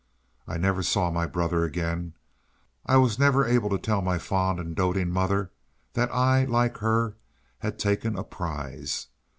[0.47, 2.15] I never saw my brother again.
[2.87, 5.51] I was never able to tell my fond and doting mother
[5.93, 7.17] that I, like her,
[7.59, 9.09] had taken a prize.